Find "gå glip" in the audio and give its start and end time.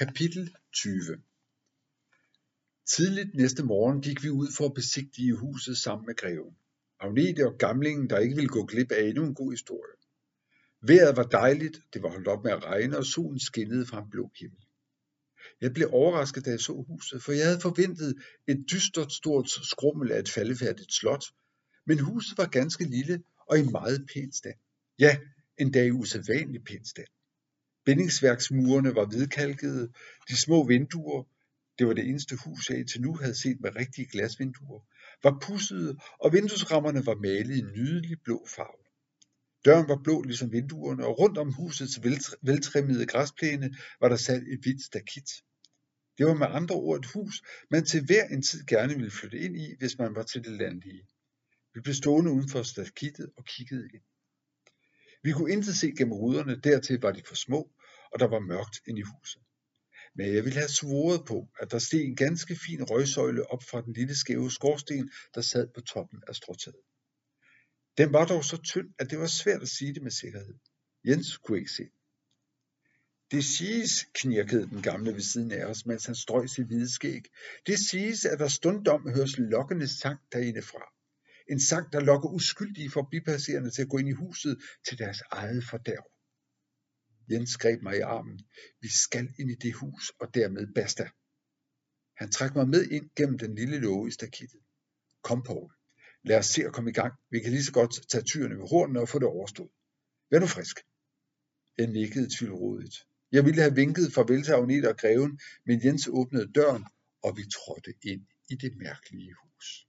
8.48-8.92